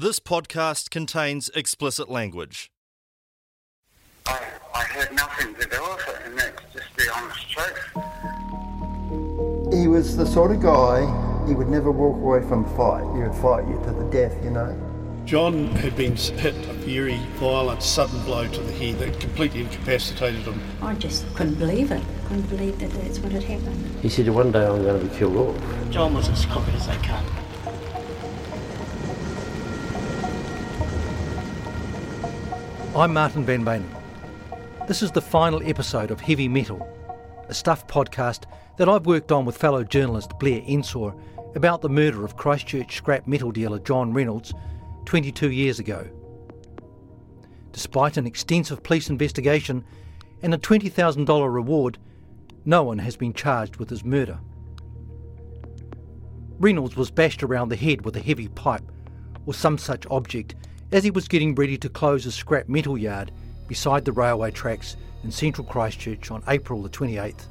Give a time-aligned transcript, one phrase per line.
[0.00, 2.70] This podcast contains explicit language.
[4.26, 4.38] I,
[4.72, 7.74] I had nothing to do with it, and that's just the honest truth.
[9.74, 11.00] He was the sort of guy,
[11.48, 13.02] he would never walk away from a fight.
[13.16, 14.72] He would fight you to the death, you know.
[15.24, 20.42] John had been hit a very violent, sudden blow to the head that completely incapacitated
[20.42, 20.60] him.
[20.80, 22.04] I just couldn't believe it.
[22.28, 23.84] Couldn't believe that that's what had happened.
[24.00, 25.90] He said, one day I'm going to be killed off.
[25.90, 27.26] John was as crooked as they come.
[32.98, 33.88] I'm Martin Van Beynen.
[34.88, 36.84] This is the final episode of Heavy Metal,
[37.48, 41.14] a stuff podcast that I've worked on with fellow journalist Blair Ensor
[41.54, 44.52] about the murder of Christchurch scrap metal dealer John Reynolds
[45.04, 46.08] 22 years ago.
[47.70, 49.84] Despite an extensive police investigation
[50.42, 51.98] and a $20,000 reward,
[52.64, 54.40] no one has been charged with his murder.
[56.58, 58.90] Reynolds was bashed around the head with a heavy pipe
[59.46, 60.56] or some such object
[60.90, 63.30] as he was getting ready to close a scrap metal yard
[63.66, 67.46] beside the railway tracks in central Christchurch on April the 28th,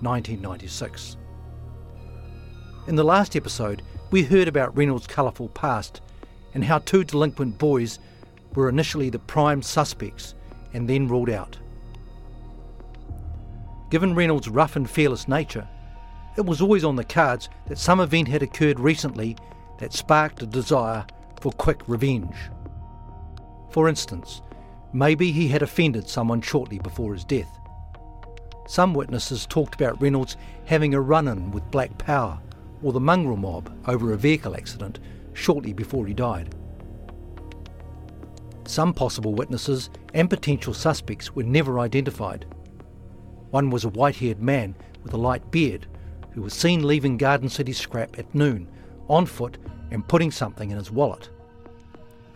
[0.00, 1.16] 1996.
[2.88, 6.00] In the last episode, we heard about Reynolds' colourful past
[6.54, 8.00] and how two delinquent boys
[8.54, 10.34] were initially the prime suspects
[10.72, 11.56] and then ruled out.
[13.90, 15.68] Given Reynolds' rough and fearless nature,
[16.36, 19.36] it was always on the cards that some event had occurred recently
[19.78, 21.04] that sparked a desire
[21.40, 22.34] for quick revenge.
[23.70, 24.42] For instance,
[24.92, 27.58] maybe he had offended someone shortly before his death.
[28.66, 32.40] Some witnesses talked about Reynolds having a run in with Black Power
[32.82, 35.00] or the mongrel mob over a vehicle accident
[35.32, 36.54] shortly before he died.
[38.66, 42.46] Some possible witnesses and potential suspects were never identified.
[43.50, 45.86] One was a white haired man with a light beard
[46.30, 48.68] who was seen leaving Garden City Scrap at noon,
[49.08, 49.58] on foot
[49.90, 51.30] and putting something in his wallet.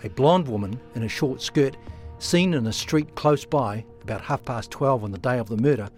[0.05, 1.77] A blonde woman in a short skirt,
[2.19, 5.56] seen in a street close by about half past 12 on the day of the
[5.56, 5.88] murder,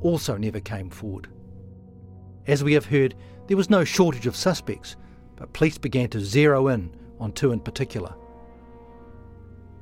[0.00, 1.28] also never came forward.
[2.46, 3.14] As we have heard,
[3.46, 4.96] there was no shortage of suspects,
[5.36, 6.90] but police began to zero in
[7.20, 8.14] on two in particular.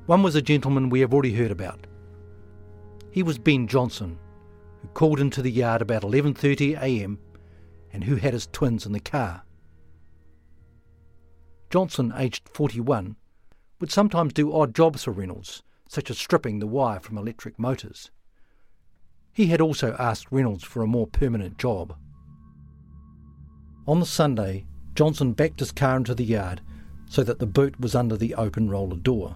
[0.06, 1.86] One was a gentleman we have already heard about.
[3.12, 4.18] He was Ben Johnson,
[4.80, 7.18] who called into the yard about 11:30 a.m.
[7.92, 9.44] and who had his twins in the car.
[11.70, 13.16] Johnson, aged 41,
[13.82, 18.12] would sometimes do odd jobs for Reynolds, such as stripping the wire from electric motors.
[19.32, 21.97] He had also asked Reynolds for a more permanent job.
[23.88, 26.60] On the Sunday, Johnson backed his car into the yard
[27.10, 29.34] so that the boot was under the open roller door.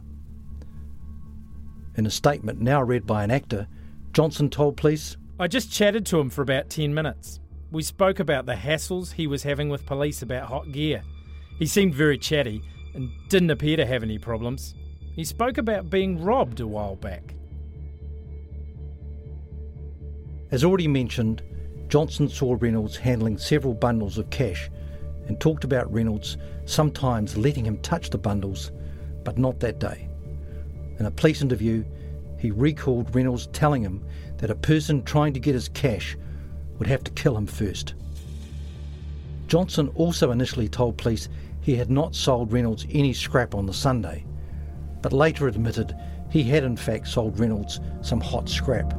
[1.97, 3.67] In a statement now read by an actor,
[4.13, 7.41] Johnson told police, I just chatted to him for about 10 minutes.
[7.73, 11.03] We spoke about the hassles he was having with police about hot gear.
[11.59, 12.63] He seemed very chatty
[12.97, 14.75] and didn't appear to have any problems.
[15.15, 17.35] He spoke about being robbed a while back.
[20.51, 21.43] As already mentioned,
[21.89, 24.71] Johnson saw Reynolds handling several bundles of cash
[25.29, 28.73] and talked about Reynolds sometimes letting him touch the bundles,
[29.25, 30.09] but not that day.
[30.99, 31.85] In a police interview,
[32.39, 34.05] he recalled Reynolds telling him
[34.39, 36.17] that a person trying to get his cash
[36.79, 37.95] would have to kill him first.
[39.47, 41.29] Johnson also initially told police
[41.67, 44.25] he had not sold Reynolds any scrap on the Sunday,
[45.03, 45.97] but later admitted
[46.31, 48.91] he had in fact sold Reynolds some hot scrap.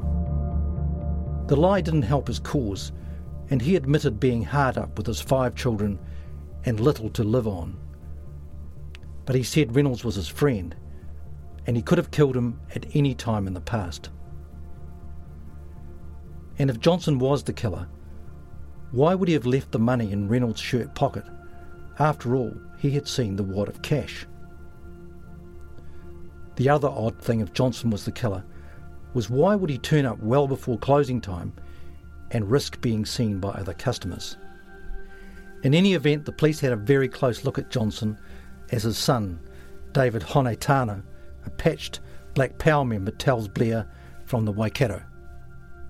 [1.47, 2.91] The lie didn't help his cause,
[3.49, 5.97] and he admitted being hard up with his five children
[6.65, 7.79] and little to live on.
[9.23, 10.75] But he said Reynolds was his friend,
[11.67, 14.09] and he could have killed him at any time in the past.
[16.59, 17.87] And if Johnson was the killer,
[18.91, 21.23] why would he have left the money in Reynolds' shirt pocket?
[21.99, 24.25] After all, he had seen the wad of cash.
[26.55, 28.43] The other odd thing if Johnson was the killer
[29.13, 31.53] was why would he turn up well before closing time
[32.31, 34.37] and risk being seen by other customers?
[35.63, 38.17] In any event, the police had a very close look at Johnson
[38.71, 39.39] as his son,
[39.91, 41.01] David Honetana,
[41.45, 41.99] a patched
[42.35, 43.87] Black Power member, tells Blair
[44.25, 45.01] from the Waikato.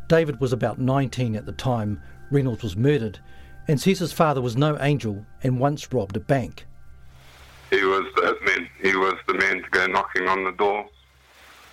[0.07, 2.01] David was about 19 at the time
[2.31, 3.19] Reynolds was murdered
[3.67, 6.65] and says his father was no angel and once robbed a bank.
[7.69, 8.67] He was the hitman.
[8.81, 10.85] He was the man to go knocking on the door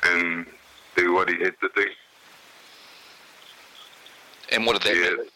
[0.02, 0.46] and
[0.96, 1.86] do what he had to do.
[4.52, 5.26] And what did that do?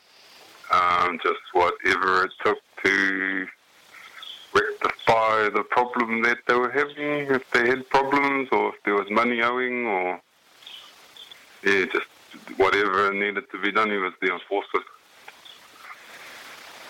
[0.77, 3.47] Um, just whatever it took to
[4.53, 9.11] rectify the problem that they were having, if they had problems or if there was
[9.11, 10.21] money owing or,
[11.65, 12.07] yeah, just
[12.57, 14.85] whatever needed to be done, he was the enforcer.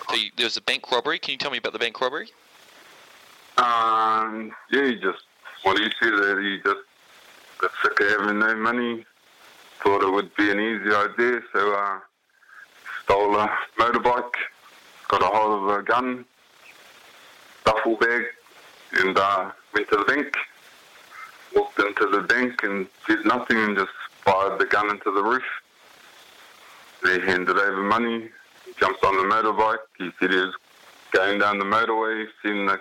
[0.09, 1.19] So you, there was a bank robbery.
[1.19, 2.29] Can you tell me about the bank robbery?
[3.57, 5.23] Um, yeah, he just,
[5.63, 6.85] what he said, that he just
[7.59, 9.05] got sick of having no money,
[9.83, 11.99] thought it would be an easy idea, so uh,
[13.03, 14.33] stole a motorbike,
[15.09, 16.25] got a hold of a gun,
[17.65, 18.23] duffel bag,
[18.93, 20.35] and uh, went to the bank.
[21.55, 23.91] Walked into the bank and did nothing and just
[24.21, 25.43] fired the gun into the roof.
[27.03, 28.29] They handed over money,
[28.79, 29.77] jumped on the motorbike.
[29.97, 30.55] He said he was
[31.11, 32.79] going down the motorway, seen the,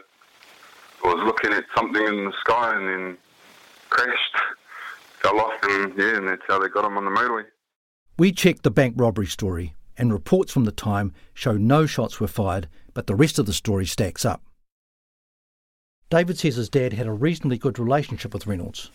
[1.04, 3.18] was looking at something in the sky and then
[3.90, 4.36] crashed,
[5.22, 7.44] fell off, and yeah, and that's how they got him on the motorway.
[8.18, 12.26] We checked the bank robbery story, and reports from the time show no shots were
[12.26, 14.42] fired, but the rest of the story stacks up.
[16.10, 18.90] David says his dad had a reasonably good relationship with Reynolds.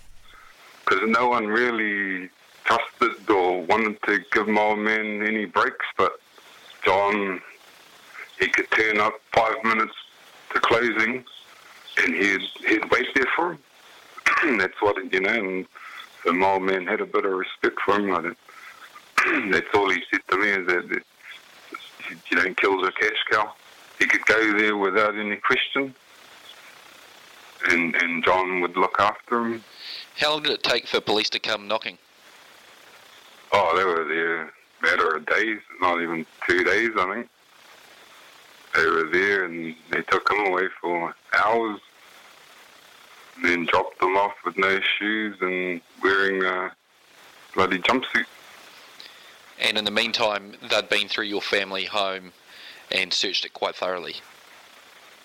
[0.90, 2.30] Because no one really
[2.66, 6.14] trusted or wanted to give my old man any breaks, but
[6.86, 7.42] John,
[8.40, 9.94] he could turn up five minutes
[10.54, 11.24] to closing
[12.04, 14.58] and he'd, he'd wait there for him.
[14.58, 15.66] That's what, you know,
[16.26, 18.10] and my old man had a bit of respect for him.
[18.10, 18.38] Like that.
[19.52, 21.04] That's all he said to me is that, that
[22.30, 23.54] you don't kill the cash cow.
[24.00, 25.94] He could go there without any question
[27.70, 29.64] and, and John would look after him.
[30.18, 31.98] How long did it take for police to come knocking?
[33.52, 34.54] Oh, they were there
[34.84, 37.30] a matter of days, not even two days, I think.
[38.76, 41.80] They were there and they took him away for hours
[43.36, 46.72] and then dropped him off with no shoes and wearing a
[47.54, 48.26] bloody jumpsuit.
[49.60, 52.32] And in the meantime, they'd been through your family home
[52.92, 54.16] and searched it quite thoroughly.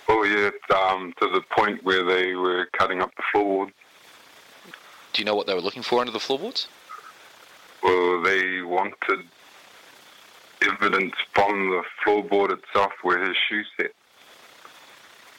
[0.09, 3.73] Oh yeah, um, to the point where they were cutting up the floorboards.
[5.13, 6.69] Do you know what they were looking for under the floorboards?
[7.83, 9.29] Well, they wanted
[10.63, 13.93] evidence from the floorboard itself where his shoe set.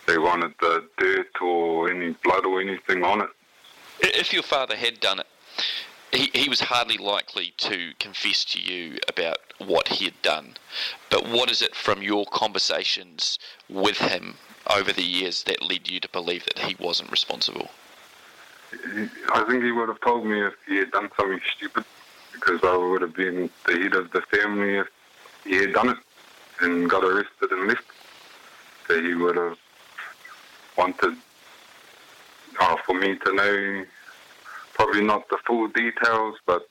[0.07, 3.29] They wanted the dirt or any blood or anything on it.
[4.01, 5.27] If your father had done it,
[6.11, 10.55] he, he was hardly likely to confess to you about what he had done.
[11.09, 13.37] But what is it from your conversations
[13.69, 14.35] with him
[14.75, 17.69] over the years that led you to believe that he wasn't responsible?
[18.71, 21.85] I think he would have told me if he had done something stupid,
[22.33, 24.87] because I would have been the head of the family if
[25.43, 25.97] he had done it
[26.61, 27.85] and got arrested and left.
[28.87, 29.57] So he would have
[30.77, 31.15] wanted
[32.59, 33.85] uh, for me to know,
[34.73, 36.67] probably not the full details, but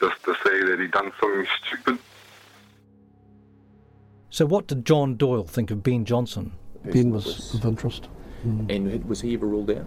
[0.00, 1.98] just to say that he'd done something stupid.
[4.30, 6.52] So, what did John Doyle think of Ben Johnson?
[6.84, 8.08] Ben was of interest.
[8.44, 8.70] Mm.
[8.70, 9.86] And was he ever ruled out?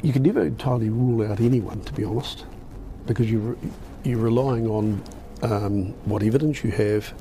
[0.00, 2.46] You can never entirely rule out anyone, to be honest,
[3.06, 3.70] because you re-
[4.04, 5.02] you're relying on
[5.42, 7.12] um, what evidence you have,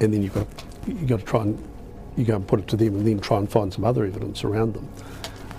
[0.00, 0.46] and then you've got
[0.86, 1.68] you got to try and
[2.16, 4.44] you go and put it to them, and then try and find some other evidence
[4.44, 4.88] around them.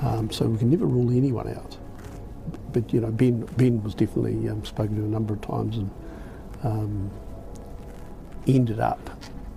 [0.01, 1.77] Um, so we can never rule anyone out.
[2.73, 5.89] But you know, Ben Ben was definitely um, spoken to a number of times and
[6.63, 7.11] um,
[8.47, 9.09] ended up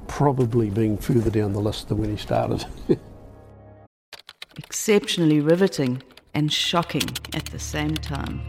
[0.06, 2.64] probably being further down the list than when he started.
[4.56, 6.02] Exceptionally riveting
[6.34, 8.40] and shocking at the same time.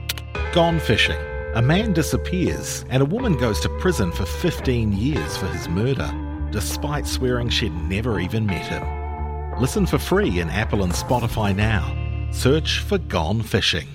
[0.53, 1.17] Gone fishing.
[1.55, 6.07] A man disappears and a woman goes to prison for 15 years for his murder,
[6.51, 9.59] despite swearing she'd never even met him.
[9.59, 11.95] Listen for free in Apple and Spotify now.
[12.31, 13.87] Search for Gone Fishing.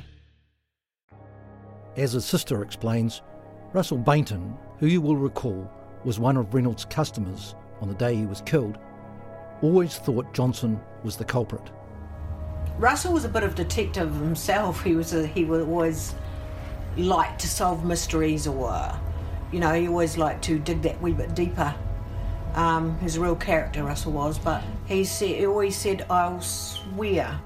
[1.96, 3.22] As his sister explains,
[3.72, 5.70] Russell Bainton, who you will recall
[6.04, 8.78] was one of Reynolds' customers on the day he was killed,
[9.62, 11.70] always thought Johnson was the culprit.
[12.78, 14.82] Russell was a bit of a detective himself.
[14.82, 15.68] He was a, he would
[16.94, 18.92] always like to solve mysteries, or
[19.52, 21.74] you know, he always liked to dig that wee bit deeper.
[22.54, 27.40] Um, his real character, Russell was, but he said he always said, "I'll swear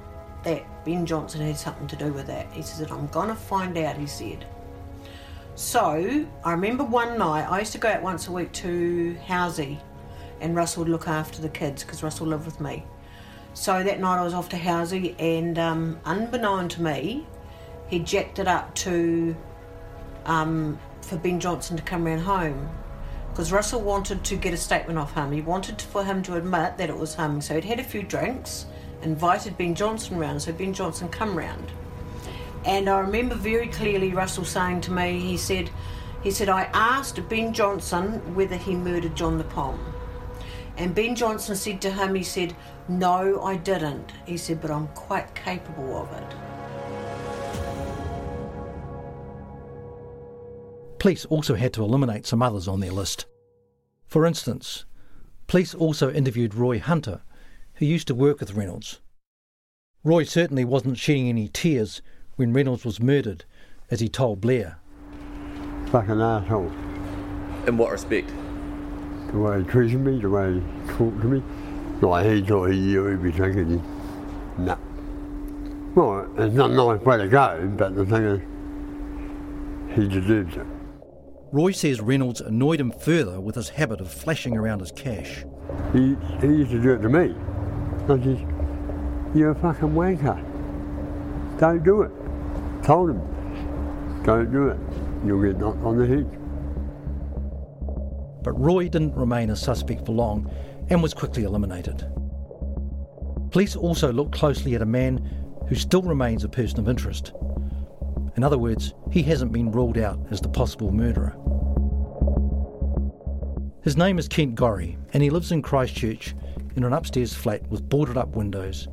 [0.45, 3.97] that Ben Johnson had something to do with that." He said, "I'm gonna find out."
[3.97, 4.45] He said.
[5.55, 9.79] So I remember one night I used to go out once a week to Housey,
[10.41, 12.85] and Russell would look after the kids because Russell lived with me.
[13.55, 17.27] So that night I was off to Housey, and um, unbeknown to me,
[17.89, 19.37] he jacked it up to
[20.27, 22.69] um, for Ben Johnson to come round home
[23.31, 25.31] because Russell wanted to get a statement off him.
[25.31, 27.41] He wanted for him to admit that it was him.
[27.41, 28.67] So he'd had a few drinks,
[29.03, 31.71] invited Ben Johnson round, so Ben Johnson come round.
[32.65, 35.71] And I remember very clearly Russell saying to me, he said,
[36.23, 39.79] he said, I asked Ben Johnson whether he murdered John the Pom.
[40.77, 42.57] And Ben Johnson said to him, he said,
[42.89, 44.13] No, I didn't.
[44.27, 46.48] He said, But I'm quite capable of it.
[51.09, 53.25] Police also had to eliminate some others on their list.
[54.09, 54.85] For instance,
[55.47, 57.23] police also interviewed Roy Hunter,
[57.77, 59.01] who used to work with Reynolds.
[60.05, 62.03] Roy certainly wasn't shedding any tears
[62.37, 63.47] when Reynolds was murdered,
[63.91, 64.81] as he told Blair.
[65.93, 66.71] Fucking asshole.
[67.67, 68.31] In what respect?
[69.33, 71.43] The way he treated me, the way he talked to me.
[72.03, 73.83] Like he thought he knew everything and
[74.59, 74.77] nah.
[75.95, 80.67] Well, it's not a nice way to go, but the thing is, he deserves it.
[81.51, 85.45] Roy says Reynolds annoyed him further with his habit of flashing around his cash.
[85.95, 87.35] He, he used to do it to me.
[88.05, 88.39] I said,
[89.35, 90.39] you're a fucking wanker.
[91.59, 92.11] Don't do it.
[92.85, 94.79] Told him, don't do it.
[95.25, 96.31] You'll get knocked on the head.
[98.43, 100.51] But Roy didn't remain a suspect for long
[100.91, 102.07] and was quickly eliminated.
[103.51, 105.19] Police also looked closely at a man
[105.69, 107.33] who still remains a person of interest.
[108.39, 111.35] In other words, he hasn't been ruled out as the possible murderer.
[113.83, 116.37] His name is Kent Gorry, and he lives in Christchurch
[116.77, 118.87] in an upstairs flat with boarded up windows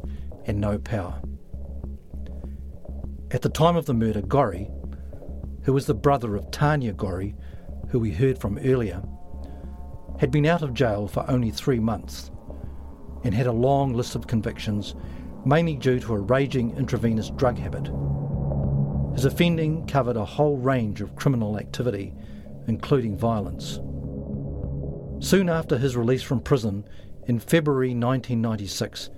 [0.48, 1.22] and no power.
[3.30, 4.68] At the time of the murder, Gorry,
[5.62, 7.36] who was the brother of Tanya Gorry,
[7.90, 9.04] who we heard from earlier,
[10.20, 12.32] had been out of jail for only three months
[13.24, 14.96] and had a long list of convictions,
[15.46, 17.92] mainly due to a raging intravenous drug habit.
[19.16, 22.14] His offending covered a whole range of criminal activity,
[22.68, 23.80] including violence.
[25.20, 26.86] Soon after his release from prison
[27.26, 29.10] in February 1996,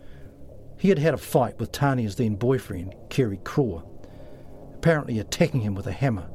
[0.78, 3.82] he had had a fight with Tanya's then boyfriend, Kerry Craw,
[4.76, 6.30] apparently attacking him with a hammer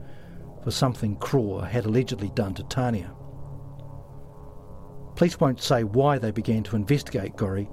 [0.65, 3.13] for something Craw had allegedly done to Tanya.
[5.15, 7.69] Police won't say why they began to investigate Gorry,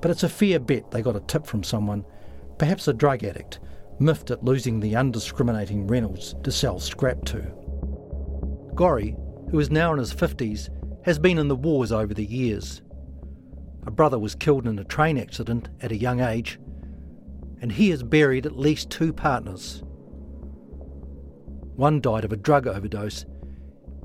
[0.00, 2.04] but it's a fair bet they got a tip from someone,
[2.58, 3.58] perhaps a drug addict,
[3.98, 7.40] miffed at losing the undiscriminating Reynolds to sell scrap to.
[8.74, 9.16] Gorry,
[9.50, 10.68] who is now in his 50s,
[11.04, 12.82] has been in the wars over the years.
[13.86, 16.58] A brother was killed in a train accident at a young age,
[17.60, 19.82] and he has buried at least two partners.
[21.76, 23.26] One died of a drug overdose,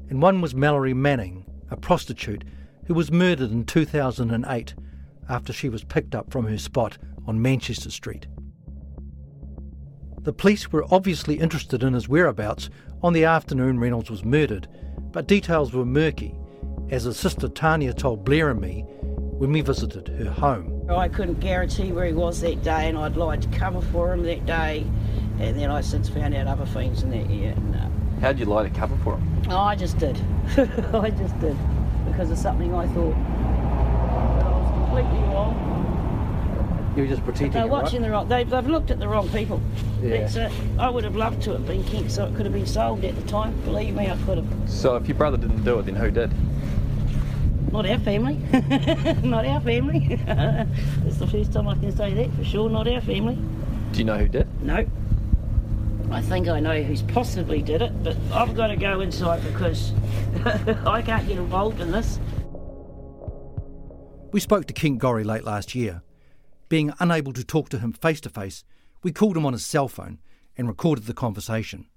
[0.09, 2.43] and one was Mellory Manning, a prostitute
[2.85, 4.73] who was murdered in 2008
[5.29, 8.27] after she was picked up from her spot on Manchester Street.
[10.23, 12.69] The police were obviously interested in his whereabouts
[13.01, 14.67] on the afternoon Reynolds was murdered,
[15.11, 16.35] but details were murky,
[16.89, 20.85] as his sister Tanya told Blair and me when we visited her home.
[20.89, 24.23] I couldn't guarantee where he was that day, and I'd lied to cover for him
[24.23, 24.85] that day,
[25.39, 27.55] and then I since found out other things in that year.
[27.55, 27.77] No.
[27.77, 29.43] Uh, How'd you lie to cover for him?
[29.49, 30.17] Oh, I just did.
[30.93, 31.55] I just did.
[32.05, 35.68] Because of something I thought that I was completely wrong.
[36.99, 37.53] You were just pretending.
[37.53, 38.07] They're it, watching right?
[38.09, 38.27] the wrong.
[38.27, 39.61] They've, they've looked at the wrong people.
[40.01, 40.27] Yeah.
[40.27, 40.35] That's.
[40.35, 43.05] Uh, I would have loved to have been Kent, so it could have been solved
[43.05, 43.57] at the time.
[43.61, 44.69] Believe me, I could have.
[44.69, 46.29] So if your brother didn't do it, then who did?
[47.71, 48.33] Not our family.
[49.23, 50.07] not our family.
[51.05, 52.69] it's the first time I can say that for sure.
[52.69, 53.37] Not our family.
[53.93, 54.61] Do you know who did?
[54.61, 54.85] No.
[56.11, 59.93] I think I know who's possibly did it, but I've got to go inside because
[60.85, 62.19] I can't get involved in this.
[64.33, 66.01] We spoke to Kent Gorry late last year.
[66.69, 68.63] Being unable to talk to him face to face,
[69.01, 70.19] we called him on his cell phone
[70.55, 71.87] and recorded the conversation.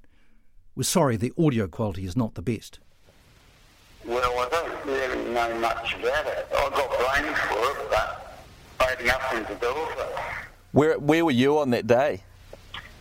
[0.75, 2.81] We're sorry the audio quality is not the best.
[4.07, 6.47] Well, I don't really know much about it.
[6.51, 8.39] I got blamed for it, but
[8.81, 10.17] I had nothing to do with it.
[10.73, 12.23] Where Where were you on that day?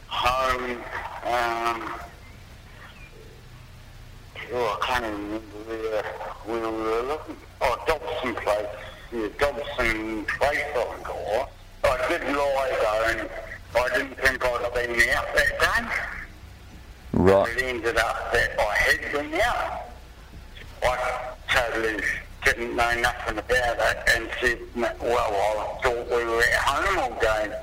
[0.08, 0.72] Home,
[1.24, 1.94] um,
[4.51, 6.04] oh, I can't even remember where,
[6.60, 7.38] where we were looking.
[7.62, 8.68] Oh, Dobson Place.
[9.13, 11.08] Yeah, Dobson Place, I think
[12.08, 13.30] did lie though, and
[13.76, 15.82] I didn't think I'd been out that day.
[17.14, 17.58] Right.
[17.58, 19.82] It ended up that I had been out.
[20.84, 22.04] I totally
[22.46, 27.20] didn't know nothing about it and said, well, I thought we were at home all
[27.22, 27.54] day.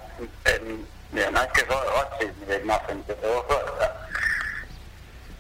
[0.47, 3.91] And, you know, because I, I certainly had nothing to do with it.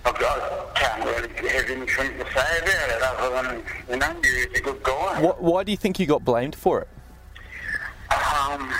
[0.04, 4.56] I, I can't really have anything to say about it other than, you know, you're
[4.56, 5.20] a good guy.
[5.20, 6.88] Wh- why do you think you got blamed for it?
[8.48, 8.72] Um,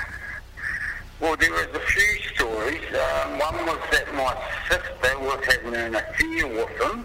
[1.21, 2.81] well, there was a few stories.
[2.89, 4.35] Um, one was that my
[4.67, 7.05] sister was having an affair with him,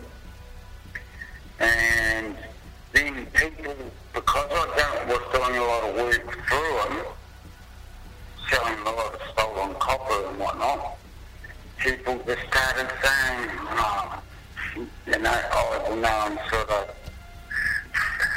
[1.60, 2.38] and
[2.94, 3.76] then people,
[4.14, 7.06] because I was doing a lot of work through him,
[8.50, 10.98] selling a lot of stolen copper and whatnot,
[11.80, 14.22] people just started saying, oh,
[15.06, 16.96] you know, I'm known sort of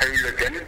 [0.01, 0.67] hooligan,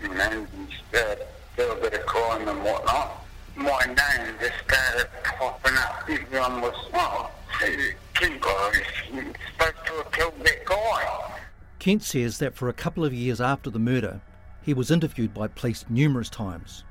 [0.00, 0.46] you know,
[0.94, 1.14] uh,
[1.56, 3.24] do a bit of crime and whatnot.
[3.56, 6.04] My name just started popping up.
[6.08, 8.72] Everyone was, well, Kent guy,
[9.04, 11.32] supposed to have killed that guy.
[11.78, 14.20] Kent says that for a couple of years after the murder,
[14.62, 16.84] he was interviewed by police numerous times.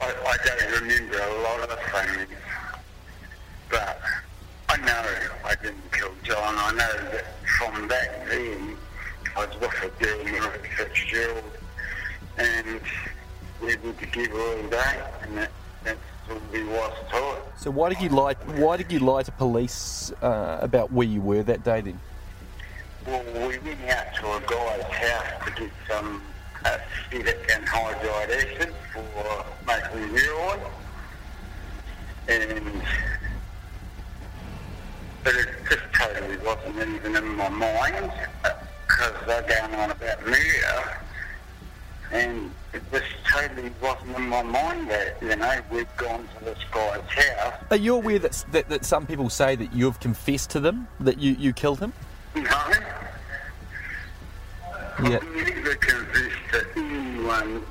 [0.00, 2.28] I, I don't remember a lot of things,
[3.70, 4.00] but
[4.68, 5.04] I know
[5.44, 6.54] I didn't kill John.
[6.56, 7.24] I know that
[7.58, 8.76] from that then,
[9.36, 11.44] I was with a girl, Marie Fitzgerald,
[12.38, 12.80] and
[14.76, 15.50] day, and that,
[15.84, 15.98] that's
[16.30, 17.42] all he was to it.
[17.56, 18.34] So why did you lie?
[18.34, 22.00] Why did you lie to police uh, about where you were that day then?
[23.06, 26.22] Well, we went out to a guy's house to get some
[26.64, 30.60] acetic anhydride acid for making heroin,
[32.28, 32.82] and
[35.22, 38.12] but it just totally wasn't even in my mind
[38.86, 40.98] because they're going on about murder,
[42.12, 46.58] and it just totally wasn't in my mind that you know we'd gone to this
[46.70, 47.54] guy's house.
[47.70, 50.88] Are you aware that, that that some people say that you have confessed to them
[51.00, 51.92] that you, you killed him?
[52.34, 52.42] No.
[55.02, 55.18] Yeah.
[55.20, 57.62] I've never confessed to anyone.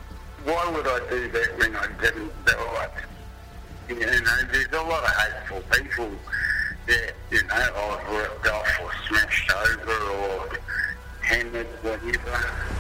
[0.43, 2.91] Why would I do that when I didn't do it?
[3.89, 6.11] You know, there's a lot of hateful people
[6.87, 10.49] that, you know, I've ripped off or smashed over or
[11.21, 12.75] hammered, whatever.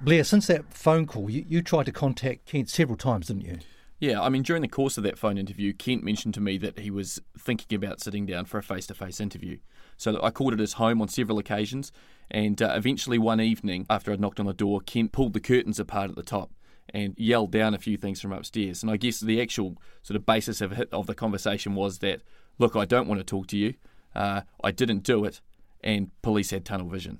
[0.00, 3.58] Blair, since that phone call, you, you tried to contact Kent several times, didn't you?
[3.98, 6.78] Yeah, I mean, during the course of that phone interview, Kent mentioned to me that
[6.78, 9.58] he was thinking about sitting down for a face to face interview.
[9.96, 11.90] So I called at his home on several occasions,
[12.30, 15.80] and uh, eventually one evening, after I'd knocked on the door, Kent pulled the curtains
[15.80, 16.52] apart at the top
[16.90, 18.84] and yelled down a few things from upstairs.
[18.84, 22.22] And I guess the actual sort of basis of, of the conversation was that,
[22.58, 23.74] look, I don't want to talk to you,
[24.14, 25.40] uh, I didn't do it,
[25.82, 27.18] and police had tunnel vision.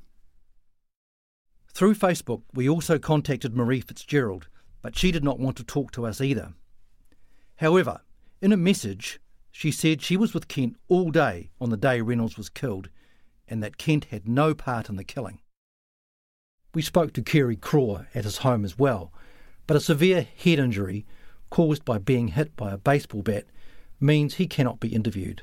[1.73, 4.49] Through Facebook, we also contacted Marie Fitzgerald,
[4.83, 6.55] but she did not want to talk to us either.
[7.57, 8.01] However,
[8.41, 9.21] in a message,
[9.51, 12.89] she said she was with Kent all day on the day Reynolds was killed
[13.49, 15.41] and that Kent had no part in the killing.
[16.75, 19.13] We spoke to Kerry Craw at his home as well,
[19.67, 21.07] but a severe head injury
[21.51, 23.47] caused by being hit by a baseball bat
[23.99, 25.43] means he cannot be interviewed.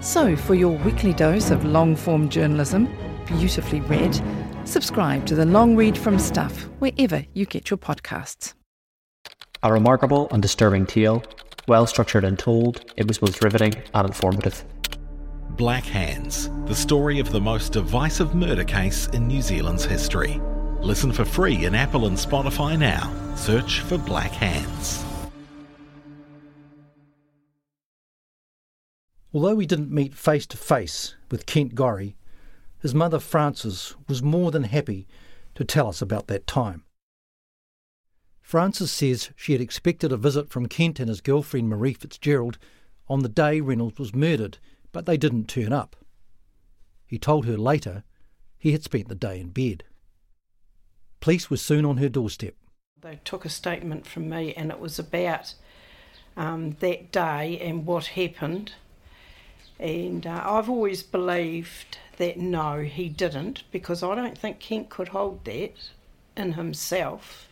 [0.00, 2.88] So, for your weekly dose of long form journalism,
[3.26, 4.20] beautifully read,
[4.64, 8.54] subscribe to the Long Read from Stuff wherever you get your podcasts.
[9.62, 11.22] A remarkable and disturbing tale,
[11.66, 14.64] well structured and told, it was both riveting and informative.
[15.50, 20.40] Black Hands, the story of the most divisive murder case in New Zealand's history.
[20.80, 23.10] Listen for free in Apple and Spotify now.
[23.34, 25.05] Search for Black Hands.
[29.36, 32.16] Although we didn't meet face to face with Kent Gorry,
[32.78, 35.06] his mother Frances was more than happy
[35.56, 36.84] to tell us about that time.
[38.40, 42.56] Frances says she had expected a visit from Kent and his girlfriend Marie Fitzgerald
[43.10, 44.56] on the day Reynolds was murdered,
[44.90, 45.96] but they didn't turn up.
[47.06, 48.04] He told her later
[48.56, 49.84] he had spent the day in bed.
[51.20, 52.54] Police were soon on her doorstep.
[53.02, 55.52] They took a statement from me, and it was about
[56.38, 58.72] um, that day and what happened.
[59.78, 65.08] And uh, I've always believed that no, he didn't, because I don't think Kent could
[65.08, 65.74] hold that
[66.36, 67.48] in himself.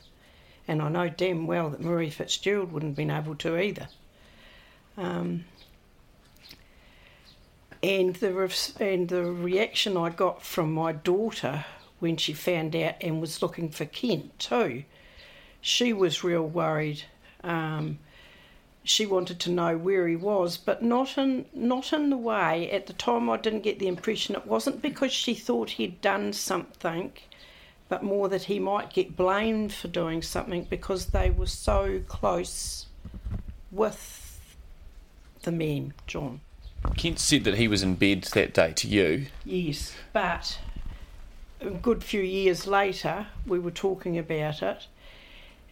[0.66, 3.88] And I know damn well that Marie Fitzgerald wouldn't have been able to either.
[4.96, 5.44] Um,
[7.82, 8.48] and the re-
[8.80, 11.66] and the reaction I got from my daughter
[11.98, 14.84] when she found out and was looking for Kent too,
[15.60, 17.02] she was real worried.
[17.42, 17.98] Um,
[18.84, 22.70] she wanted to know where he was, but not in not in the way.
[22.70, 26.34] At the time, I didn't get the impression it wasn't because she thought he'd done
[26.34, 27.12] something,
[27.88, 32.86] but more that he might get blamed for doing something because they were so close
[33.72, 34.38] with
[35.42, 36.40] the men, John.
[36.96, 39.26] Kent said that he was in bed that day to you.
[39.44, 40.58] Yes, but
[41.60, 44.86] a good few years later, we were talking about it,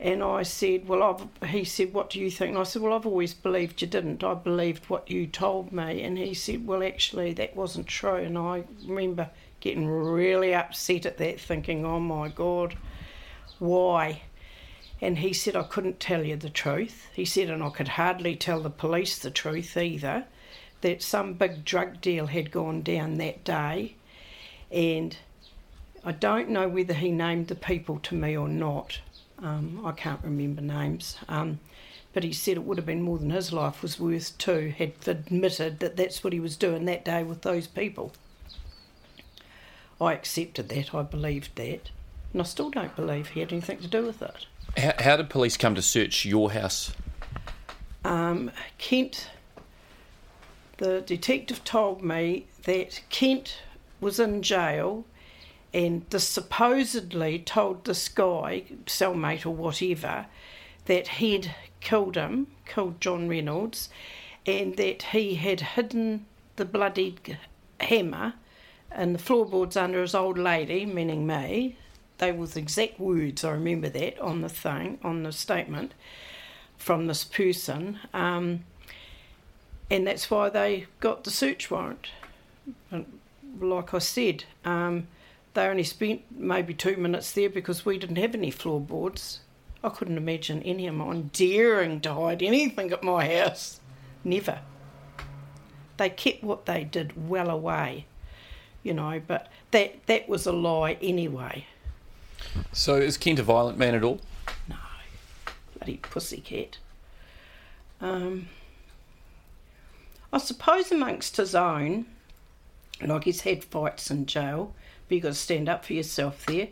[0.03, 2.93] and I said, "Well, I've," he said, "What do you think?" And I said, "Well,
[2.93, 4.25] I've always believed you didn't.
[4.25, 8.37] I believed what you told me." And he said, "Well, actually, that wasn't true." And
[8.37, 12.77] I remember getting really upset at that, thinking, "Oh my God,
[13.61, 14.23] why?"
[15.01, 18.35] And he said, "I couldn't tell you the truth." He said, "And I could hardly
[18.35, 20.27] tell the police the truth either."
[20.81, 23.95] That some big drug deal had gone down that day,
[24.73, 25.17] and
[26.05, 29.01] I don't know whether he named the people to me or not.
[29.43, 31.19] Um, I can't remember names.
[31.29, 31.59] Um,
[32.13, 34.93] but he said it would have been more than his life was worth too, had
[35.07, 38.13] admitted that that's what he was doing that day with those people.
[40.01, 41.91] I accepted that, I believed that,
[42.33, 44.47] and I still don't believe he had anything to do with it.
[44.77, 46.93] How, how did police come to search your house?
[48.05, 49.31] Um, Kent,
[50.79, 53.59] the detective told me that Kent
[54.01, 55.05] was in jail
[55.75, 60.27] and the supposedly told this guy, cellmate or whatever,
[60.87, 63.89] that he'd killed him, killed John Reynolds,
[64.47, 67.39] and that he had hidden the bloodied
[67.81, 68.35] hammer
[68.91, 71.77] and the floorboards under his old lady, meaning me.
[72.19, 75.95] They were the exact words, I remember that, on the thing, on the statement
[76.77, 77.99] from this person.
[78.13, 78.65] Um,
[79.91, 82.09] and that's why they got the search warrant.
[83.61, 85.09] Like I said, um,
[85.55, 89.41] they only spent maybe two minutes there because we didn't have any floorboards.
[89.85, 93.81] I couldn't imagine any of mine daring to hide anything at my house.
[94.25, 94.61] Never.
[95.97, 98.07] They kept what they did well away,
[98.83, 101.67] you know, but that, that was a lie anyway.
[102.73, 104.21] So is Kent a violent man at all?
[104.69, 104.77] No.
[105.77, 106.79] Bloody pussycat.
[108.01, 108.49] Um,
[110.33, 112.07] I suppose amongst his own,
[113.01, 114.75] like he's had fights in jail,
[115.15, 116.69] you've got to stand up for yourself there.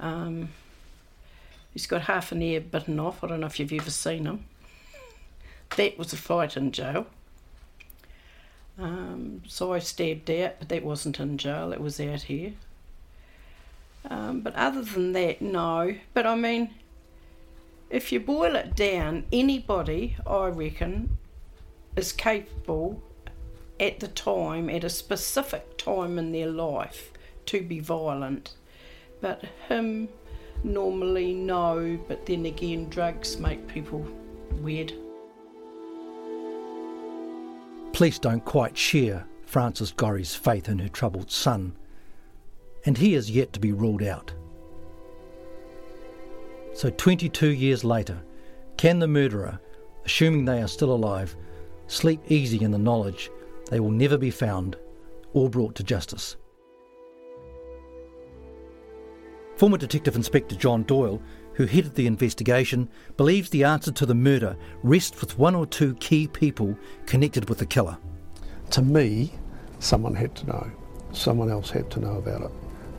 [0.00, 0.50] Um,
[1.72, 3.22] he's got half an ear bitten off.
[3.22, 4.44] I don't know if you've ever seen him.
[5.76, 7.06] That was a fight in jail.
[8.78, 12.52] Um, so I stabbed out, but that wasn't in jail, it was out here.
[14.08, 15.96] Um, but other than that, no.
[16.14, 16.70] But I mean,
[17.90, 21.18] if you boil it down, anybody, I reckon,
[21.96, 23.02] is capable
[23.80, 27.12] at the time, at a specific time in their life,
[27.48, 28.54] to be violent.
[29.20, 30.08] But him,
[30.62, 31.98] normally, no.
[32.06, 34.06] But then again, drugs make people
[34.60, 34.92] weird.
[37.92, 41.74] Police don't quite share Frances Gorry's faith in her troubled son,
[42.84, 44.32] and he is yet to be ruled out.
[46.74, 48.22] So, 22 years later,
[48.76, 49.58] can the murderer,
[50.04, 51.34] assuming they are still alive,
[51.88, 53.30] sleep easy in the knowledge
[53.70, 54.76] they will never be found
[55.32, 56.36] or brought to justice?
[59.58, 61.20] Former Detective Inspector John Doyle,
[61.54, 65.96] who headed the investigation, believes the answer to the murder rests with one or two
[65.96, 67.98] key people connected with the killer.
[68.70, 69.32] To me,
[69.80, 70.70] someone had to know.
[71.12, 72.50] Someone else had to know about it.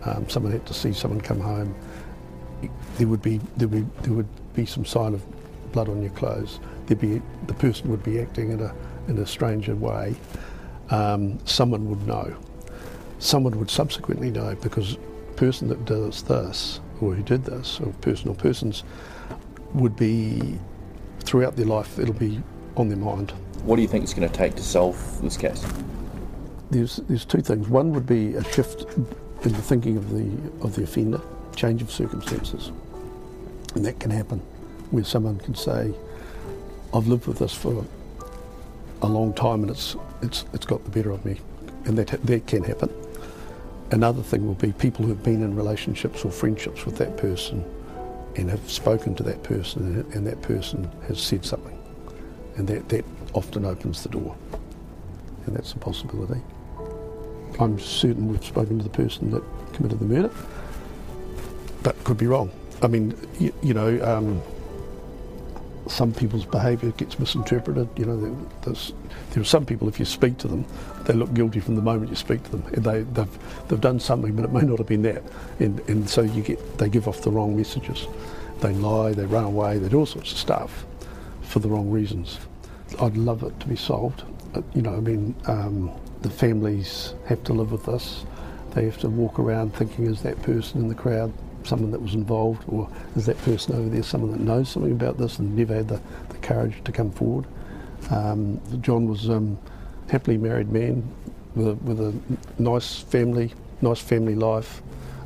[0.03, 1.73] Um, someone had to see someone come home.
[2.97, 5.23] There would be there would be, there would be some sign of
[5.71, 6.59] blood on your clothes.
[6.87, 8.75] There'd be the person would be acting in a
[9.07, 10.17] in a stranger way.
[10.89, 12.35] Um, someone would know.
[13.19, 14.97] Someone would subsequently know because
[15.39, 18.83] person that does this, or who did this, or person or persons,
[19.73, 20.59] would be
[21.21, 21.97] throughout their life.
[21.97, 22.43] It'll be
[22.75, 23.31] on their mind.
[23.63, 25.65] What do you think it's going to take to solve this case?
[26.71, 27.69] There's there's two things.
[27.69, 28.83] One would be a shift
[29.45, 30.27] in the thinking of the
[30.61, 31.21] of the offender,
[31.55, 32.71] change of circumstances,
[33.75, 34.39] and that can happen,
[34.91, 35.93] where someone can say,
[36.93, 37.85] "I've lived with this for
[39.01, 41.39] a long time, and it's it's it's got the better of me,"
[41.85, 42.89] and that that can happen.
[43.91, 47.65] Another thing will be people who have been in relationships or friendships with that person
[48.35, 51.77] and have spoken to that person and that person has said something.
[52.55, 54.35] And that, that often opens the door.
[55.45, 56.41] And that's a possibility.
[57.59, 60.31] I'm certain we've spoken to the person that committed the murder,
[61.81, 62.51] but could be wrong.
[62.81, 64.41] I mean, you, you know, um,
[65.89, 67.89] some people's behaviour gets misinterpreted.
[67.97, 68.93] You know, there's,
[69.31, 70.65] there are some people, if you speak to them,
[71.05, 74.35] they look guilty from the moment you speak to them, they, they've they've done something,
[74.35, 75.23] but it may not have been that,
[75.59, 78.07] and and so you get they give off the wrong messages.
[78.61, 80.85] They lie, they run away, they do all sorts of stuff
[81.41, 82.39] for the wrong reasons.
[82.99, 84.23] I'd love it to be solved.
[84.73, 88.25] You know, I mean, um, the families have to live with this.
[88.71, 91.33] They have to walk around thinking, is that person in the crowd
[91.69, 95.17] someone that was involved, or is that person over there someone that knows something about
[95.17, 97.45] this and never had the, the courage to come forward?
[98.09, 99.57] Um, John was um,
[100.09, 101.07] happily married man
[101.55, 102.13] with a, with a
[102.57, 104.81] nice family, nice family life.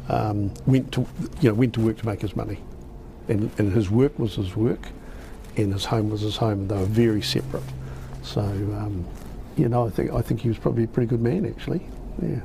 [0.09, 1.07] Um, went to
[1.39, 2.59] you know went to work to make his money,
[3.29, 4.89] and, and his work was his work,
[5.55, 7.63] and his home was his home, and they were very separate.
[8.21, 9.05] So um,
[9.55, 11.87] you know I think I think he was probably a pretty good man actually.
[12.21, 12.41] Yeah.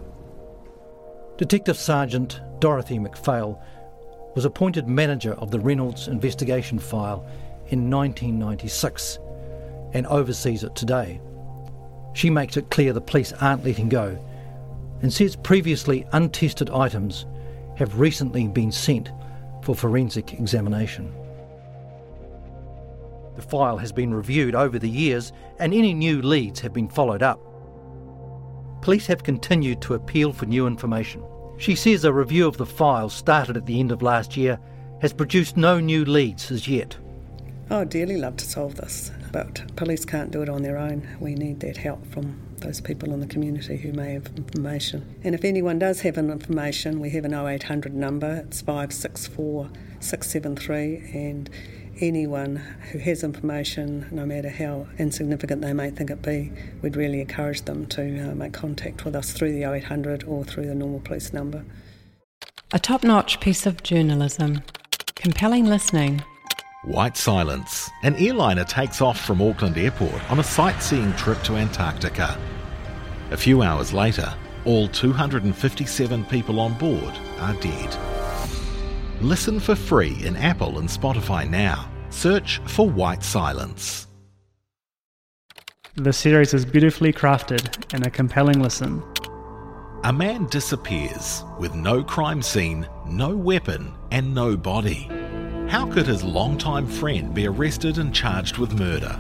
[1.36, 3.60] Detective Sergeant Dorothy McPhail
[4.34, 7.26] was appointed manager of the Reynolds investigation file
[7.68, 9.18] in 1996
[9.92, 11.20] and oversees it today.
[12.14, 14.18] She makes it clear the police aren't letting go
[15.02, 17.26] and says previously untested items
[17.76, 19.10] have recently been sent
[19.62, 21.12] for forensic examination.
[23.36, 27.22] The file has been reviewed over the years and any new leads have been followed
[27.22, 27.40] up.
[28.82, 31.22] Police have continued to appeal for new information
[31.58, 34.60] She says a review of the file started at the end of last year
[35.00, 36.96] has produced no new leads as yet.
[37.68, 41.06] I would dearly love to solve this, but police can't do it on their own.
[41.20, 45.04] We need that help from those people in the community who may have information.
[45.24, 51.50] And if anyone does have information, we have an 0800 number, it's 564 673, and
[52.00, 52.56] anyone
[52.90, 57.62] who has information, no matter how insignificant they may think it be, we'd really encourage
[57.62, 61.32] them to uh, make contact with us through the 0800 or through the normal police
[61.32, 61.64] number.
[62.72, 64.62] A top notch piece of journalism,
[65.14, 66.22] compelling listening.
[66.84, 67.90] White Silence.
[68.02, 72.38] An airliner takes off from Auckland Airport on a sightseeing trip to Antarctica.
[73.30, 74.32] A few hours later,
[74.64, 78.17] all 257 people on board are dead.
[79.20, 81.90] Listen for free in Apple and Spotify now.
[82.08, 84.06] Search for White Silence.
[85.96, 89.02] The series is beautifully crafted and a compelling listen.
[90.04, 95.08] A man disappears with no crime scene, no weapon, and no body.
[95.68, 99.18] How could his longtime friend be arrested and charged with murder?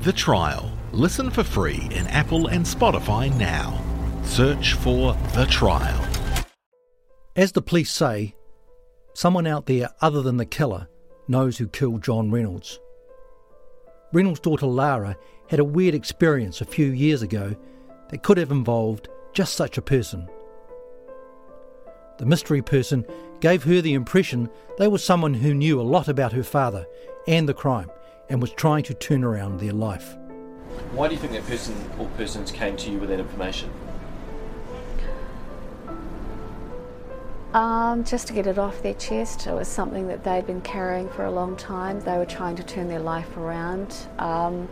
[0.00, 0.72] The Trial.
[0.92, 3.78] Listen for free in Apple and Spotify now.
[4.24, 6.02] Search for The Trial.
[7.36, 8.34] As the police say,
[9.16, 10.86] someone out there other than the killer
[11.26, 12.78] knows who killed John Reynolds.
[14.12, 15.16] Reynolds' daughter Lara
[15.48, 17.56] had a weird experience a few years ago
[18.10, 20.28] that could have involved just such a person.
[22.18, 23.06] The mystery person
[23.40, 26.86] gave her the impression they were someone who knew a lot about her father
[27.26, 27.90] and the crime
[28.28, 30.14] and was trying to turn around their life.
[30.92, 33.70] Why do you think that person or persons came to you with that information?
[37.56, 39.46] Um, just to get it off their chest.
[39.46, 42.00] It was something that they'd been carrying for a long time.
[42.00, 43.96] They were trying to turn their life around.
[44.18, 44.68] Um,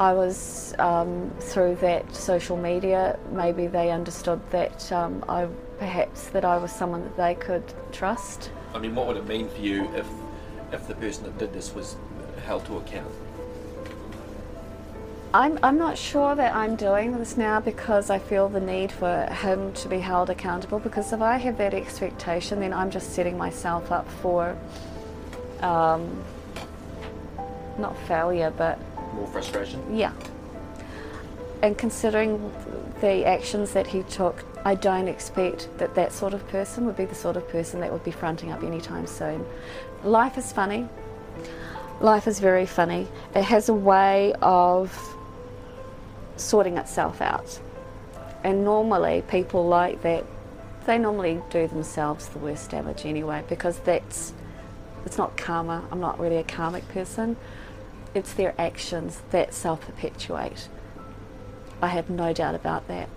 [0.00, 3.18] I was um, through that social media.
[3.30, 8.50] Maybe they understood that um, I perhaps that I was someone that they could trust.
[8.72, 10.06] I mean, what would it mean for you if
[10.72, 11.94] if the person that did this was
[12.46, 13.12] held to account?
[15.34, 19.26] I'm, I'm not sure that I'm doing this now because I feel the need for
[19.32, 20.78] him to be held accountable.
[20.78, 24.56] Because if I have that expectation, then I'm just setting myself up for
[25.60, 26.22] um,
[27.78, 28.78] not failure, but
[29.14, 29.82] More frustration?
[29.94, 30.12] yeah.
[31.62, 32.52] And considering
[33.00, 37.06] the actions that he took, I don't expect that that sort of person would be
[37.06, 39.44] the sort of person that would be fronting up anytime soon.
[40.04, 40.86] Life is funny.
[42.00, 43.08] Life is very funny.
[43.34, 45.13] It has a way of
[46.36, 47.60] sorting itself out.
[48.42, 50.24] And normally, people like that,
[50.86, 54.34] they normally do themselves the worst damage anyway, because that's,
[55.06, 55.86] it's not karma.
[55.90, 57.36] I'm not really a karmic person.
[58.14, 60.68] It's their actions that self perpetuate.
[61.82, 63.08] I have no doubt about that.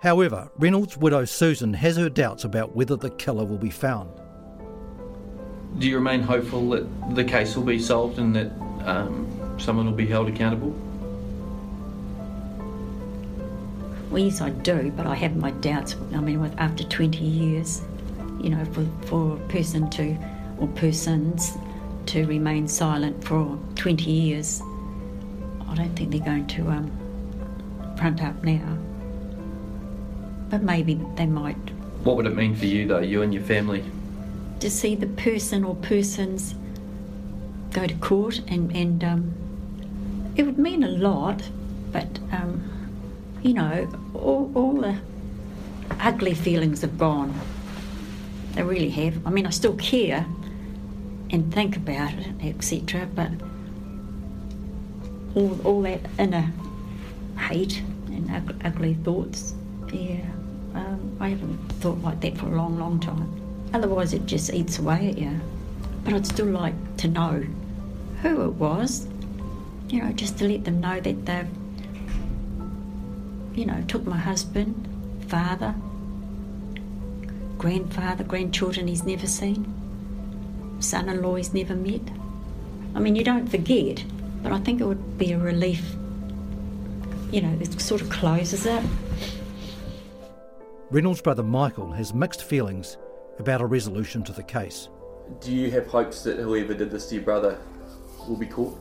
[0.00, 4.10] However, Reynolds' widow Susan has her doubts about whether the killer will be found.
[5.78, 8.50] Do you remain hopeful that the case will be solved and that
[8.84, 10.74] um, someone will be held accountable?
[14.10, 15.94] Well, yes, I do, but I have my doubts.
[16.14, 17.82] I mean, with after 20 years,
[18.40, 20.16] you know, for, for a person to,
[20.58, 21.58] or persons
[22.06, 24.62] to remain silent for 20 years,
[25.68, 26.90] I don't think they're going to um,
[27.98, 28.78] front up now.
[30.48, 31.56] But maybe they might.
[32.02, 33.84] What would it mean for you, though, you and your family?
[34.60, 36.54] To see the person or persons
[37.72, 39.34] go to court, and, and um,
[40.34, 41.42] it would mean a lot,
[41.92, 42.77] but, um,
[43.42, 44.98] you know, all, all the
[46.00, 47.38] ugly feelings have gone.
[48.52, 49.26] They really have.
[49.26, 50.26] I mean, I still care
[51.30, 53.30] and think about it, etc., but
[55.34, 56.52] all, all that inner
[57.38, 59.54] hate and ugly, thoughts,
[59.92, 60.20] yeah,
[60.74, 63.32] um, I haven't thought like that for a long, long time.
[63.74, 65.38] Otherwise, it just eats away at you.
[66.04, 67.44] But I'd still like to know
[68.22, 69.06] who it was,
[69.88, 71.48] you know, just to let them know that they've,
[73.58, 74.88] you know, took my husband,
[75.26, 75.74] father,
[77.58, 79.74] grandfather, grandchildren he's never seen,
[80.78, 82.08] son in law he's never met.
[82.94, 84.04] I mean, you don't forget,
[84.44, 85.82] but I think it would be a relief.
[87.32, 88.82] You know, it sort of closes it.
[90.90, 92.96] Reynolds' brother Michael has mixed feelings
[93.40, 94.88] about a resolution to the case.
[95.40, 97.58] Do you have hopes that whoever did this to your brother
[98.26, 98.78] will be caught?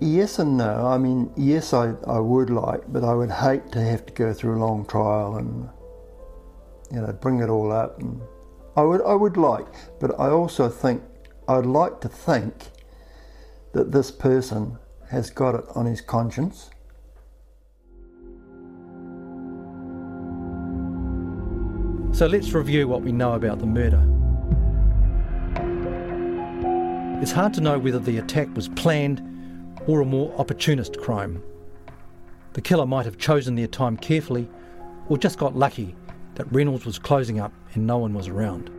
[0.00, 0.86] Yes and no.
[0.86, 4.32] I mean, yes, I, I would like, but I would hate to have to go
[4.32, 5.68] through a long trial and,
[6.92, 7.98] you know, bring it all up.
[8.00, 8.20] And
[8.76, 9.66] I would, I would like,
[10.00, 11.02] but I also think,
[11.48, 12.54] I'd like to think
[13.72, 14.78] that this person
[15.10, 16.70] has got it on his conscience
[22.18, 24.02] So let's review what we know about the murder.
[27.22, 29.22] It's hard to know whether the attack was planned
[29.88, 31.42] or a more opportunist crime.
[32.52, 34.48] The killer might have chosen their time carefully
[35.08, 35.96] or just got lucky
[36.34, 38.70] that Reynolds was closing up and no one was around.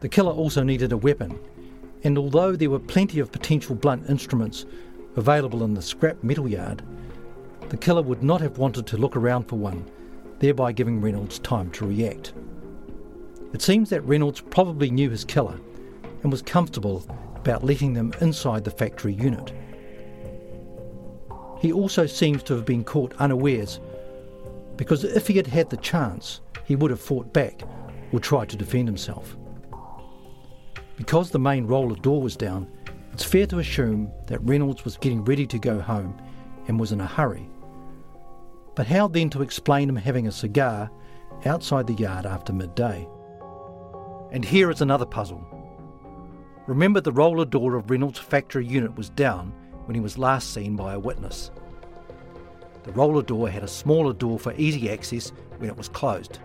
[0.00, 1.40] The killer also needed a weapon,
[2.04, 4.64] and although there were plenty of potential blunt instruments
[5.16, 6.82] available in the scrap metal yard,
[7.70, 9.84] the killer would not have wanted to look around for one,
[10.38, 12.32] thereby giving Reynolds time to react.
[13.52, 15.58] It seems that Reynolds probably knew his killer
[16.22, 17.04] and was comfortable
[17.40, 19.52] about letting them inside the factory unit.
[21.60, 23.80] He also seems to have been caught unawares
[24.76, 27.62] because if he had had the chance, he would have fought back
[28.12, 29.36] or tried to defend himself.
[30.96, 32.70] Because the main roller door was down,
[33.12, 36.16] it's fair to assume that Reynolds was getting ready to go home
[36.68, 37.48] and was in a hurry.
[38.76, 40.90] But how then to explain him having a cigar
[41.44, 43.08] outside the yard after midday?
[44.30, 45.44] And here is another puzzle.
[46.68, 49.54] Remember, the roller door of Reynolds' factory unit was down
[49.86, 51.50] when he was last seen by a witness.
[52.82, 56.40] The roller door had a smaller door for easy access when it was closed.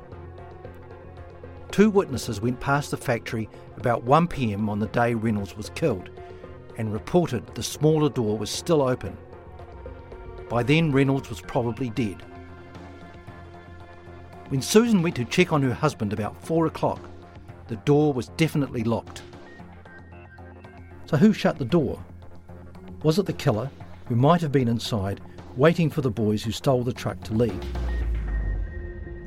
[1.72, 6.10] Two witnesses went past the factory about 1 pm on the day Reynolds was killed
[6.78, 9.18] and reported the smaller door was still open.
[10.48, 12.24] By then, Reynolds was probably dead.
[14.48, 17.02] When Susan went to check on her husband about 4 o'clock,
[17.68, 19.22] the door was definitely locked.
[21.14, 22.04] So, who shut the door?
[23.04, 23.70] Was it the killer,
[24.08, 25.22] who might have been inside
[25.56, 27.64] waiting for the boys who stole the truck to leave?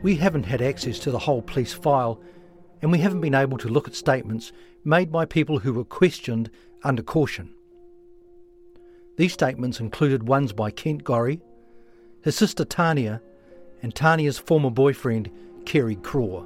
[0.03, 2.21] We haven't had access to the whole police file,
[2.83, 4.51] and we haven't been able to look at statements
[4.83, 6.51] made by people who were questioned
[6.83, 7.55] under caution.
[9.17, 11.41] These statements included ones by Kent Gorry,
[12.21, 13.23] his sister Tania,
[13.81, 15.31] and Tania's former boyfriend,
[15.67, 16.45] Kerry Craw.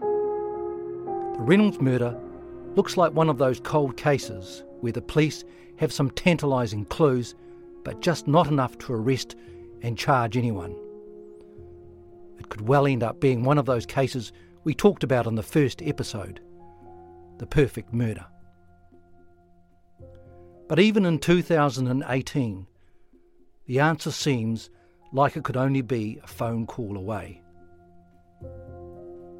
[0.00, 2.18] The Reynolds murder
[2.76, 5.44] looks like one of those cold cases where the police
[5.76, 7.34] have some tantalising clues,
[7.84, 9.34] but just not enough to arrest
[9.82, 10.76] and charge anyone.
[12.38, 14.32] It could well end up being one of those cases
[14.64, 16.40] we talked about in the first episode
[17.38, 18.24] the perfect murder.
[20.68, 22.66] But even in 2018,
[23.66, 24.70] the answer seems
[25.12, 27.42] like it could only be a phone call away.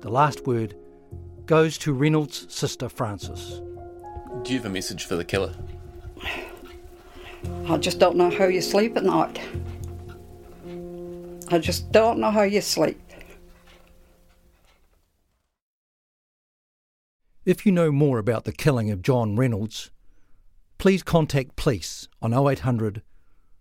[0.01, 0.77] The last word
[1.47, 3.61] goes to Reynolds' sister Frances.
[4.43, 5.55] Do you have a message for the killer?
[7.69, 9.41] I just don't know how you sleep at night.
[11.49, 13.01] I just don't know how you sleep.
[17.45, 19.93] If you know more about the killing of John Reynolds,
[20.79, 23.03] please contact police on 0800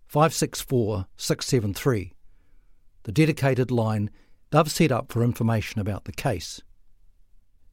[0.07, 2.13] 564 673,
[3.03, 4.09] the dedicated line
[4.49, 6.63] they've set up for information about the case.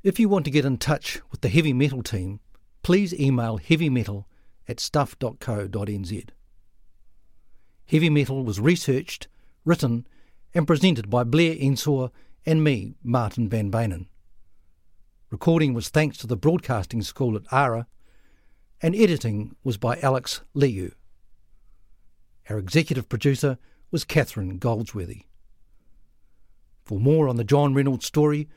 [0.02, 2.40] If you want to get in touch with the heavy metal team,
[2.82, 4.24] please email heavymetal
[4.66, 6.28] at stuff.co.nz.
[7.86, 9.28] Heavy Metal was researched,
[9.64, 10.06] written,
[10.54, 12.10] and presented by Blair Ensor
[12.44, 14.06] and me, Martin Van Beynen.
[15.30, 17.86] Recording was thanks to the Broadcasting School at ARA,
[18.80, 20.92] and editing was by Alex Liu.
[22.50, 23.56] Our executive producer
[23.92, 25.26] was Catherine Goldsworthy.
[26.84, 28.48] For more on the John Reynolds story,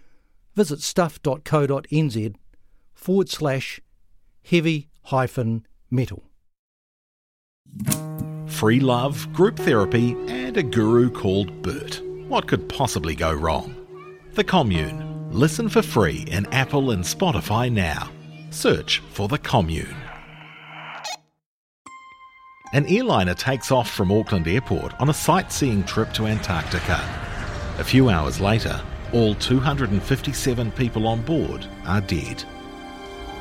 [0.56, 2.36] visit stuff.co.nz
[2.94, 3.82] forward slash
[4.44, 6.24] heavy hyphen metal.
[8.48, 12.02] Free love, group therapy, and a guru called Bert.
[12.28, 13.76] What could possibly go wrong?
[14.34, 15.30] The Commune.
[15.32, 18.10] Listen for free in Apple and Spotify now.
[18.52, 19.96] Search for The Commune.
[22.74, 27.00] An airliner takes off from Auckland Airport on a sightseeing trip to Antarctica.
[27.78, 28.82] A few hours later,
[29.16, 32.42] all 257 people on board are dead.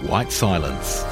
[0.07, 1.05] White Silence.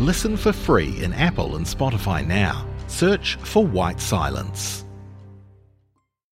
[0.00, 2.66] Listen for free in Apple and Spotify now.
[2.86, 4.86] Search for White Silence.